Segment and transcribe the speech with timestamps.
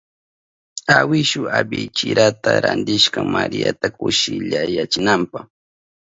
[0.97, 5.39] Awishu ibichirata rantishka Mariata kushillayachinanpa.